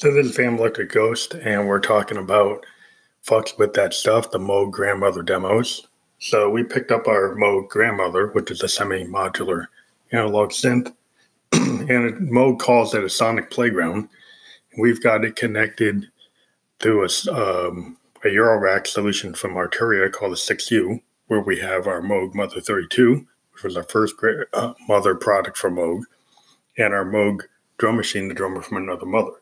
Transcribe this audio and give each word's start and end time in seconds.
So 0.00 0.10
this 0.10 0.28
is 0.28 0.34
Fam 0.34 0.56
Electric 0.56 0.92
Ghost, 0.92 1.34
and 1.34 1.68
we're 1.68 1.78
talking 1.78 2.16
about 2.16 2.64
fucks 3.22 3.58
with 3.58 3.74
that 3.74 3.92
stuff, 3.92 4.30
the 4.30 4.38
Moog 4.38 4.70
grandmother 4.70 5.22
demos. 5.22 5.86
So 6.18 6.48
we 6.48 6.64
picked 6.64 6.90
up 6.90 7.06
our 7.06 7.36
Moog 7.36 7.68
grandmother, 7.68 8.28
which 8.28 8.50
is 8.50 8.62
a 8.62 8.68
semi-modular 8.68 9.66
analog 10.10 10.52
synth, 10.52 10.94
and 11.52 12.30
Moog 12.32 12.58
calls 12.60 12.94
it 12.94 13.04
a 13.04 13.10
sonic 13.10 13.50
playground. 13.50 14.08
We've 14.78 15.02
got 15.02 15.22
it 15.22 15.36
connected 15.36 16.06
through 16.78 17.06
a, 17.06 17.34
um, 17.34 17.98
a 18.24 18.28
Eurorack 18.28 18.86
solution 18.86 19.34
from 19.34 19.52
Arturia 19.52 20.10
called 20.10 20.32
the 20.32 20.36
6U, 20.36 21.02
where 21.26 21.42
we 21.42 21.58
have 21.58 21.86
our 21.86 22.00
Moog 22.00 22.34
Mother 22.34 22.62
32, 22.62 23.26
which 23.52 23.64
was 23.64 23.76
our 23.76 23.82
first 23.82 24.14
uh, 24.54 24.72
mother 24.88 25.14
product 25.14 25.58
for 25.58 25.70
Moog, 25.70 26.04
and 26.78 26.94
our 26.94 27.04
Moog 27.04 27.42
drum 27.76 27.96
machine, 27.96 28.28
the 28.28 28.34
drummer 28.34 28.62
from 28.62 28.78
another 28.78 29.04
mother. 29.04 29.32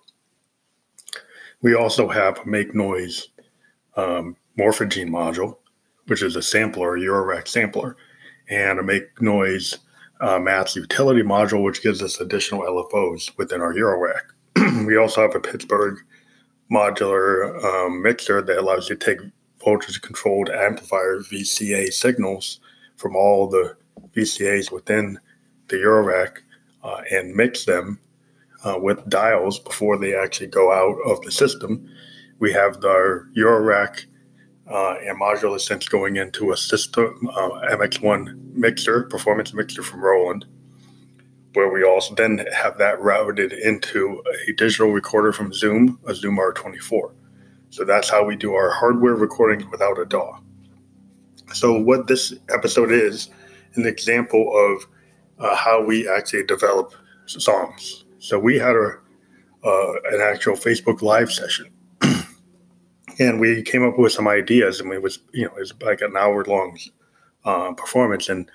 We 1.60 1.74
also 1.74 2.08
have 2.08 2.46
make 2.46 2.74
noise 2.74 3.28
um, 3.96 4.36
Morphagene 4.58 5.10
module, 5.10 5.56
which 6.06 6.22
is 6.22 6.36
a 6.36 6.42
sampler, 6.42 6.96
a 6.96 7.00
Eurorack 7.00 7.48
sampler, 7.48 7.96
and 8.48 8.78
a 8.78 8.82
make 8.82 9.20
noise 9.20 9.78
uh, 10.20 10.38
Maths 10.38 10.76
utility 10.76 11.22
module, 11.22 11.64
which 11.64 11.82
gives 11.82 12.02
us 12.02 12.20
additional 12.20 12.62
LFOs 12.62 13.36
within 13.36 13.60
our 13.60 13.74
Eurorack. 13.74 14.22
we 14.86 14.96
also 14.96 15.20
have 15.22 15.34
a 15.34 15.40
Pittsburgh 15.40 15.98
modular 16.70 17.62
um, 17.64 18.02
mixer 18.02 18.42
that 18.42 18.58
allows 18.58 18.88
you 18.88 18.96
to 18.96 19.04
take 19.04 19.26
voltage 19.64 20.00
controlled 20.00 20.50
amplifier 20.50 21.18
VCA 21.18 21.92
signals 21.92 22.60
from 22.96 23.16
all 23.16 23.48
the 23.48 23.76
VCAs 24.14 24.70
within 24.70 25.18
the 25.68 25.76
Eurorack 25.76 26.38
uh, 26.82 27.02
and 27.10 27.34
mix 27.34 27.64
them 27.64 27.98
uh, 28.68 28.78
with 28.78 29.08
dials 29.08 29.58
before 29.58 29.98
they 29.98 30.14
actually 30.14 30.46
go 30.46 30.72
out 30.72 30.96
of 31.10 31.20
the 31.22 31.30
system. 31.30 31.88
We 32.38 32.52
have 32.52 32.84
our 32.84 33.28
Eurorack 33.36 34.04
uh, 34.70 34.96
and 35.04 35.20
modular 35.20 35.58
synth 35.58 35.88
going 35.88 36.16
into 36.16 36.52
a 36.52 36.56
system 36.56 37.28
uh, 37.32 37.50
MX1 37.70 38.54
mixer, 38.54 39.04
performance 39.04 39.54
mixer 39.54 39.82
from 39.82 40.00
Roland, 40.00 40.44
where 41.54 41.72
we 41.72 41.82
also 41.84 42.14
then 42.14 42.44
have 42.54 42.78
that 42.78 43.00
routed 43.00 43.52
into 43.52 44.22
a 44.46 44.52
digital 44.52 44.92
recorder 44.92 45.32
from 45.32 45.52
Zoom, 45.52 45.98
a 46.06 46.14
Zoom 46.14 46.36
R24. 46.36 47.12
So 47.70 47.84
that's 47.84 48.08
how 48.08 48.24
we 48.24 48.36
do 48.36 48.54
our 48.54 48.70
hardware 48.70 49.14
recording 49.14 49.68
without 49.70 49.98
a 49.98 50.04
DAW. 50.04 50.38
So 51.54 51.80
what 51.80 52.06
this 52.06 52.34
episode 52.50 52.92
is, 52.92 53.30
an 53.74 53.86
example 53.86 54.52
of 54.54 54.86
uh, 55.38 55.54
how 55.54 55.82
we 55.84 56.08
actually 56.08 56.44
develop 56.44 56.94
songs. 57.26 58.04
So 58.18 58.38
we 58.38 58.58
had 58.58 58.74
a 58.74 58.98
uh, 59.64 59.92
an 60.12 60.20
actual 60.20 60.54
Facebook 60.54 61.02
Live 61.02 61.32
session, 61.32 61.66
and 63.18 63.40
we 63.40 63.62
came 63.62 63.84
up 63.84 63.98
with 63.98 64.12
some 64.12 64.28
ideas. 64.28 64.80
and 64.80 64.92
it 64.92 65.02
was 65.02 65.18
you 65.32 65.44
know 65.44 65.54
it 65.56 65.60
was 65.60 65.74
like 65.82 66.00
an 66.00 66.16
hour 66.16 66.44
long 66.44 66.78
uh, 67.44 67.72
performance, 67.72 68.28
and 68.28 68.50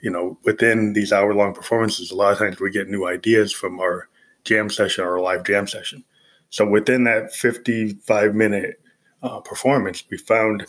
you 0.00 0.10
know 0.10 0.38
within 0.44 0.92
these 0.92 1.12
hour 1.12 1.34
long 1.34 1.54
performances, 1.54 2.10
a 2.10 2.14
lot 2.16 2.32
of 2.32 2.38
times 2.38 2.60
we 2.60 2.70
get 2.70 2.88
new 2.88 3.06
ideas 3.06 3.52
from 3.52 3.80
our 3.80 4.08
jam 4.44 4.70
session 4.70 5.04
or 5.04 5.20
live 5.20 5.44
jam 5.44 5.66
session. 5.66 6.04
So 6.50 6.68
within 6.68 7.04
that 7.04 7.32
fifty 7.32 7.94
five 8.06 8.34
minute 8.34 8.80
uh, 9.22 9.40
performance, 9.40 10.04
we 10.10 10.18
found 10.18 10.66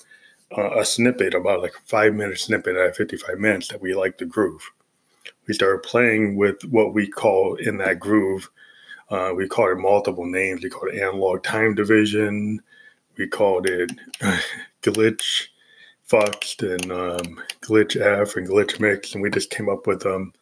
uh, 0.58 0.80
a 0.80 0.86
snippet 0.86 1.34
about 1.34 1.62
like 1.62 1.74
five 1.86 2.14
minute 2.14 2.40
snippet 2.40 2.76
at 2.76 2.96
55 2.96 3.38
minutes 3.38 3.68
that 3.68 3.82
we 3.82 3.94
liked 3.94 4.18
the 4.18 4.26
groove 4.26 4.72
we 5.50 5.56
started 5.56 5.82
playing 5.82 6.36
with 6.36 6.64
what 6.66 6.94
we 6.94 7.08
call 7.08 7.56
in 7.56 7.78
that 7.80 8.00
groove. 8.00 8.48
Uh, 9.10 9.34
we 9.36 9.48
called 9.48 9.72
it 9.72 9.82
multiple 9.82 10.28
names. 10.28 10.62
We 10.62 10.70
called 10.70 10.94
it 10.94 11.02
analog 11.02 11.42
time 11.42 11.74
division. 11.74 12.62
We 13.18 13.28
called 13.28 13.66
it 13.66 13.92
glitch 14.84 15.48
fucked 16.04 16.62
and 16.62 16.92
um, 16.92 17.42
glitch 17.62 18.00
F 18.00 18.36
and 18.36 18.48
glitch 18.48 18.80
mix, 18.80 19.16
and 19.16 19.24
we 19.24 19.32
just 19.32 19.50
came 19.50 19.70
up 19.70 19.88
with 19.88 20.06
um, 20.06 20.34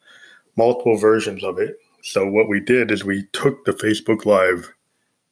multiple 0.56 0.98
versions 0.98 1.42
of 1.42 1.58
it. 1.58 1.78
So 2.02 2.26
what 2.26 2.50
we 2.50 2.60
did 2.60 2.90
is 2.90 3.02
we 3.02 3.28
took 3.32 3.64
the 3.64 3.72
Facebook 3.72 4.26
Live 4.26 4.74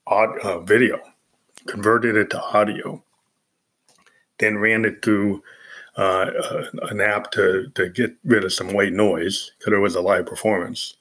uh, 0.06 0.60
video, 0.60 1.02
converted 1.66 2.16
it 2.16 2.30
to 2.30 2.40
audio, 2.40 3.04
then 4.38 4.56
ran 4.56 4.86
it 4.86 5.04
through 5.04 5.42
uh, 5.96 6.30
an 6.90 7.00
app 7.00 7.30
to, 7.32 7.70
to 7.74 7.88
get 7.88 8.14
rid 8.24 8.44
of 8.44 8.52
some 8.52 8.72
white 8.74 8.92
noise 8.92 9.52
because 9.58 9.72
it 9.72 9.80
was 9.80 9.94
a 9.94 10.00
live 10.00 10.26
performance. 10.26 10.94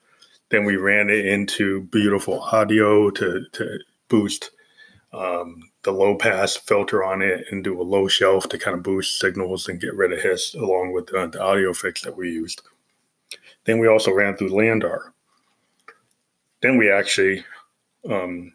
Then 0.50 0.63
we 0.63 0.78
ran 0.78 1.09
it 1.09 1.25
into 1.25 1.81
beautiful 1.83 2.41
audio 2.41 3.09
to, 3.09 3.45
to 3.51 3.79
boost 4.07 4.51
um, 5.11 5.69
the 5.84 5.91
low 5.91 6.16
pass 6.16 6.55
filter 6.55 7.03
on 7.03 7.22
it 7.22 7.45
and 7.51 7.63
do 7.63 7.79
a 7.79 7.84
low 7.84 8.07
shelf 8.07 8.47
to 8.50 8.57
kind 8.57 8.75
of 8.75 8.84
boost 8.84 9.19
signals 9.19 9.67
and 9.67 9.81
get 9.81 9.95
rid 9.95 10.13
of 10.13 10.22
hiss 10.22 10.53
along 10.55 10.94
with 10.94 11.07
the, 11.07 11.28
the 11.31 11.41
audio 11.41 11.73
fix 11.73 12.01
that 12.01 12.16
we 12.16 12.29
used. 12.29 12.61
Then 13.66 13.79
we 13.79 13.88
also 13.88 14.11
ran 14.11 14.35
through 14.35 14.50
LANDR. 14.50 15.11
Then 16.61 16.78
we 16.78 16.91
actually 16.91 17.44
um, 18.09 18.53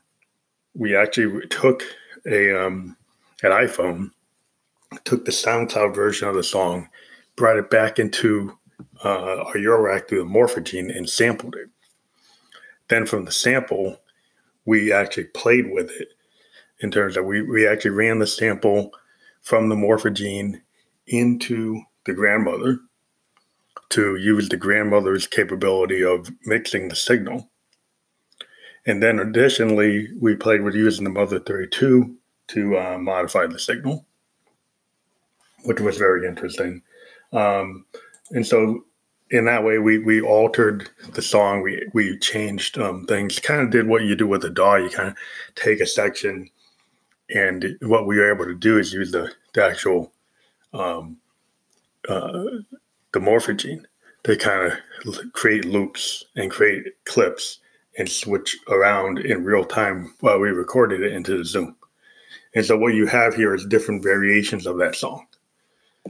we 0.75 0.97
actually 0.97 1.47
took 1.49 1.83
a 2.27 2.67
um, 2.67 2.97
an 3.43 3.51
iPhone 3.51 4.11
took 5.05 5.25
the 5.25 5.31
SoundCloud 5.31 5.95
version 5.95 6.29
of 6.29 6.35
the 6.35 6.43
song, 6.43 6.89
brought 7.37 7.59
it 7.59 7.71
back 7.71 7.99
into 7.99 8.59
uh, 9.05 9.45
our 9.45 9.55
Eurorack 9.55 10.09
through 10.09 10.19
the 10.19 10.25
Morphagene 10.25 10.95
and 10.95 11.09
sampled 11.09 11.55
it. 11.55 11.69
Then 12.89 13.07
from 13.07 13.25
the 13.25 13.33
sample, 13.33 14.01
we 14.65 14.93
actually 14.93 15.25
played 15.25 15.71
with 15.71 15.91
it 15.91 16.09
in 16.81 16.91
terms 16.91 17.17
of 17.17 17.25
we, 17.25 17.43
we 17.43 17.67
actually 17.67 17.93
ran 17.93 18.19
the 18.19 18.27
sample 18.27 18.93
from 19.41 19.69
the 19.69 19.77
Morphagene 19.77 20.61
into 21.07 21.83
the 22.05 22.15
grandmother 22.15 22.81
to 23.91 24.17
use 24.17 24.49
the 24.49 24.57
grandmother's 24.57 25.27
capability 25.27 26.03
of 26.03 26.31
mixing 26.45 26.89
the 26.89 26.97
signal. 26.97 27.51
And 28.87 29.03
then 29.03 29.19
additionally, 29.19 30.09
we 30.19 30.37
played 30.37 30.63
with 30.63 30.75
using 30.75 31.05
the 31.05 31.11
Mother 31.11 31.39
32 31.39 32.17
to 32.49 32.79
uh, 32.79 32.99
modify 32.99 33.47
the 33.47 33.59
signal 33.59 34.07
which 35.65 35.81
was 35.81 35.97
very 35.97 36.27
interesting. 36.27 36.83
Um, 37.33 37.85
and 38.31 38.47
so 38.47 38.85
in 39.31 39.45
that 39.45 39.65
way, 39.65 39.79
we 39.79 39.99
we 39.99 40.21
altered 40.21 40.91
the 41.15 41.23
song. 41.23 41.63
We 41.63 41.89
we 41.93 42.19
changed 42.19 42.79
um, 42.79 43.05
things. 43.07 43.39
Kind 43.39 43.61
of 43.61 43.71
did 43.71 43.87
what 43.87 44.03
you 44.03 44.17
do 44.17 44.27
with 44.27 44.45
a 44.45 44.51
DAW. 44.51 44.77
You 44.77 44.91
kind 44.91 45.09
of 45.09 45.17
take 45.55 45.81
a 45.81 45.87
section, 45.87 46.49
and 47.35 47.77
what 47.83 48.07
we 48.07 48.19
were 48.19 48.33
able 48.33 48.45
to 48.47 48.55
do 48.55 48.79
is 48.79 48.93
use 48.93 49.13
the, 49.13 49.33
the 49.55 49.65
actual 49.65 50.13
um, 50.73 51.17
uh, 52.09 52.45
the 53.13 53.21
morphagene 53.21 53.85
to 54.25 54.37
kind 54.37 54.73
of 54.73 55.33
create 55.33 55.65
loops 55.65 56.25
and 56.37 56.51
create 56.51 56.85
clips 57.05 57.61
and 57.99 58.09
switch 58.09 58.57
around 58.69 59.21
in 59.21 59.45
real 59.45 59.65
time 59.65 60.15
while 60.21 60.39
we 60.39 60.49
recorded 60.51 61.03
it 61.03 61.13
into 61.13 61.39
the 61.39 61.45
Zoom. 61.45 61.77
And 62.55 62.65
so 62.65 62.77
what 62.77 62.95
you 62.95 63.07
have 63.07 63.35
here 63.35 63.55
is 63.55 63.65
different 63.67 64.03
variations 64.03 64.67
of 64.67 64.79
that 64.79 64.97
song 64.97 65.27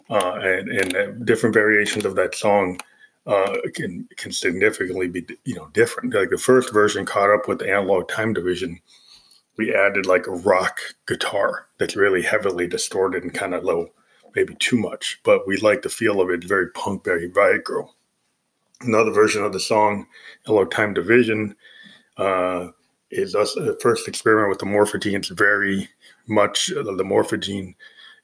uh, 0.08 0.38
and, 0.42 0.68
and 0.68 0.96
uh, 0.96 1.10
different 1.24 1.54
variations 1.54 2.04
of 2.04 2.14
that 2.16 2.34
song 2.34 2.78
uh, 3.26 3.56
can 3.74 4.08
can 4.16 4.32
significantly 4.32 5.08
be 5.08 5.26
you 5.44 5.54
know 5.54 5.68
different. 5.72 6.14
Like 6.14 6.30
the 6.30 6.38
first 6.38 6.72
version 6.72 7.04
caught 7.06 7.32
up 7.32 7.48
with 7.48 7.58
the 7.58 7.70
analog 7.70 8.08
time 8.08 8.32
division, 8.32 8.80
we 9.56 9.74
added 9.74 10.06
like 10.06 10.26
a 10.26 10.32
rock 10.32 10.80
guitar 11.06 11.66
that's 11.78 11.96
really 11.96 12.22
heavily 12.22 12.66
distorted 12.66 13.22
and 13.22 13.34
kind 13.34 13.54
of 13.54 13.64
low, 13.64 13.90
maybe 14.34 14.54
too 14.56 14.78
much. 14.78 15.20
But 15.22 15.46
we 15.46 15.58
like 15.58 15.82
the 15.82 15.88
feel 15.88 16.20
of 16.20 16.30
it, 16.30 16.44
very 16.44 16.70
punk, 16.70 17.04
very 17.04 17.28
grrrl. 17.28 17.90
Another 18.80 19.10
version 19.10 19.44
of 19.44 19.52
the 19.52 19.60
song, 19.60 20.06
analog 20.46 20.70
time 20.70 20.94
division, 20.94 21.54
uh, 22.16 22.68
is 23.10 23.34
us 23.34 23.54
the 23.54 23.76
first 23.82 24.08
experiment 24.08 24.48
with 24.48 24.58
the 24.58 24.66
morphagene. 24.66 25.18
It's 25.18 25.28
very 25.28 25.88
much 26.26 26.72
uh, 26.72 26.82
the 26.82 27.04
morphagene 27.04 27.74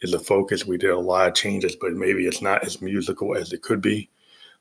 is 0.03 0.15
a 0.15 0.19
focus. 0.19 0.67
We 0.67 0.79
did 0.79 0.91
a 0.91 0.99
lot 0.99 1.29
of 1.29 1.35
changes, 1.35 1.77
but 1.77 1.93
maybe 1.93 2.27
it's 2.27 2.43
not 2.43 2.65
as 2.65 2.83
musical 2.83 3.37
as 3.37 3.53
it 3.53 3.63
could 3.63 3.81
be. 3.81 4.09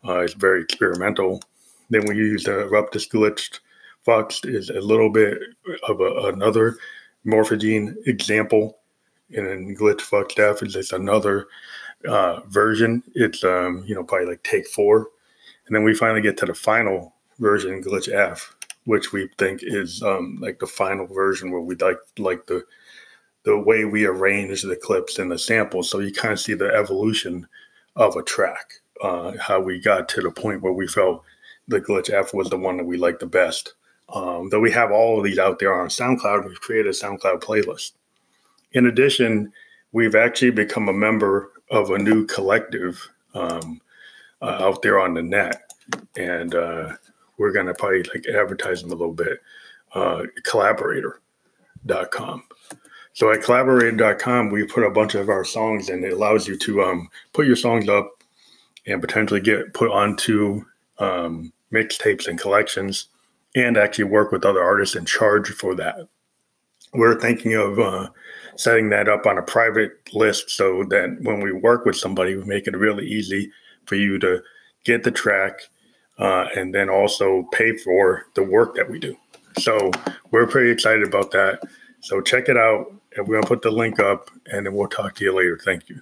Uh, 0.06 0.20
it's 0.20 0.34
very 0.34 0.62
experimental. 0.62 1.42
Then 1.90 2.06
we 2.06 2.16
use 2.16 2.44
the 2.44 2.52
Eruptus 2.52 3.10
glitched 3.10 3.60
Fox 4.06 4.42
is 4.44 4.70
a 4.70 4.80
little 4.80 5.10
bit 5.10 5.40
of 5.88 6.00
a, 6.00 6.28
another 6.28 6.78
morphagene 7.26 7.96
example. 8.06 8.78
And 9.36 9.48
then 9.48 9.76
glitch 9.76 10.02
fuck 10.02 10.32
stuff 10.32 10.62
is 10.62 10.74
just 10.74 10.94
another 10.94 11.48
uh, 12.08 12.42
version. 12.42 13.02
It's 13.16 13.44
um, 13.44 13.84
you 13.88 13.96
know 13.96 14.04
probably 14.04 14.28
like 14.28 14.44
take 14.44 14.68
four, 14.68 15.10
and 15.66 15.76
then 15.76 15.84
we 15.84 15.96
finally 15.96 16.22
get 16.22 16.38
to 16.38 16.46
the 16.46 16.54
final 16.54 17.16
version, 17.40 17.84
glitch 17.84 18.14
F, 18.14 18.56
which 18.84 19.12
we 19.12 19.28
think 19.40 19.62
is 19.64 20.04
um, 20.04 20.38
like 20.40 20.60
the 20.60 20.68
final 20.68 21.08
version 21.08 21.50
where 21.50 21.62
we 21.62 21.76
like 21.76 21.98
like 22.20 22.46
the 22.46 22.64
the 23.46 23.58
way 23.58 23.86
we 23.86 24.06
arrange 24.06 24.64
the 24.64 24.76
clips 24.76 25.20
and 25.20 25.32
the 25.32 25.40
samples. 25.40 25.90
So 25.90 26.00
you 26.00 26.12
kind 26.12 26.34
of 26.34 26.40
see 26.40 26.56
the 26.56 26.74
evolution 26.74 27.48
of 27.96 28.16
a 28.16 28.24
track, 28.24 28.74
uh, 29.02 29.34
how 29.40 29.62
we 29.62 29.80
got 29.80 30.10
to 30.10 30.22
the 30.22 30.32
point 30.32 30.62
where 30.62 30.74
we 30.74 30.88
felt 30.88 31.24
the 31.68 31.80
glitch 31.80 32.12
F 32.12 32.34
was 32.34 32.50
the 32.50 32.58
one 32.58 32.78
that 32.78 32.86
we 32.86 32.98
liked 32.98 33.20
the 33.20 33.26
best 33.26 33.74
Um, 34.14 34.50
though 34.50 34.60
we 34.60 34.72
have 34.72 34.92
all 34.92 35.18
of 35.18 35.24
these 35.24 35.40
out 35.40 35.60
there 35.60 35.74
on 35.74 35.88
SoundCloud, 35.88 36.48
we've 36.48 36.62
created 36.62 36.88
a 36.88 36.92
SoundCloud 36.92 37.42
playlist. 37.42 37.94
In 38.74 38.86
addition, 38.86 39.52
we've 39.94 40.16
actually 40.16 40.52
become 40.52 40.90
a 40.90 40.94
member 40.94 41.52
of 41.72 41.90
a 41.90 41.98
new 41.98 42.26
collective 42.28 43.10
um, 43.34 43.82
uh, 44.42 44.58
out 44.60 44.84
there 44.84 45.00
on 45.00 45.16
the 45.16 45.24
net, 45.24 45.72
and 46.16 46.54
uh, 46.54 46.94
we're 47.38 47.52
going 47.52 47.66
to 47.66 47.74
probably 47.74 48.04
like 48.04 48.28
advertise 48.28 48.82
them 48.82 48.92
a 48.92 48.96
little 48.96 49.14
bit. 49.14 49.42
Uh, 49.94 50.24
collaborator.com. 50.44 52.44
So 53.16 53.32
at 53.32 53.42
collaborator.com, 53.42 54.50
we 54.50 54.66
put 54.66 54.84
a 54.84 54.92
bunch 54.92 55.16
of 55.16 55.30
our 55.30 55.46
songs, 55.46 55.88
and 55.88 56.04
it 56.04 56.12
allows 56.12 56.50
you 56.50 56.58
to 56.58 56.84
um, 56.84 57.10
put 57.32 57.48
your 57.48 57.56
songs 57.56 57.88
up 57.88 58.22
and 58.86 59.00
potentially 59.00 59.40
get 59.40 59.74
put 59.74 59.90
onto 59.90 60.66
um, 61.00 61.54
mixtapes 61.72 62.28
and 62.28 62.38
collections, 62.38 63.08
and 63.56 63.78
actually 63.78 64.04
work 64.04 64.34
with 64.34 64.44
other 64.44 64.62
artists 64.62 64.98
and 64.98 65.08
charge 65.08 65.48
for 65.48 65.76
that. 65.76 66.10
We're 66.94 67.18
thinking 67.20 67.54
of 67.54 67.80
uh, 67.80 68.10
setting 68.58 68.90
that 68.90 69.08
up 69.08 69.26
on 69.26 69.38
a 69.38 69.44
private 69.44 69.94
list 70.14 70.50
so 70.50 70.84
that 70.90 71.18
when 71.22 71.40
we 71.40 71.54
work 71.54 71.86
with 71.86 71.96
somebody, 71.96 72.36
we 72.36 72.44
make 72.44 72.68
it 72.68 72.76
really 72.76 73.08
easy 73.08 73.50
for 73.86 73.96
you 73.96 74.20
to 74.20 74.42
get 74.84 75.04
the 75.04 75.12
track 75.12 75.54
uh, 76.20 76.48
and 76.54 76.76
then 76.76 76.90
also 76.90 77.48
pay 77.54 77.78
for 77.78 78.26
the 78.36 78.44
work 78.44 78.76
that 78.76 78.90
we 78.90 79.00
do. 79.00 79.16
So 79.58 79.92
we're 80.32 80.48
pretty 80.48 80.70
excited 80.70 81.08
about 81.08 81.32
that. 81.32 81.62
So 82.02 82.22
check 82.22 82.50
it 82.50 82.58
out, 82.58 82.94
and 83.16 83.28
we're 83.28 83.36
gonna 83.36 83.48
put 83.48 83.62
the 83.62 83.72
link 83.72 84.00
up, 84.00 84.30
and 84.52 84.66
then 84.66 84.74
we'll 84.74 84.88
talk 84.88 85.16
to 85.16 85.24
you 85.24 85.34
later. 85.36 85.60
Thank 85.64 85.90
you. 85.90 86.02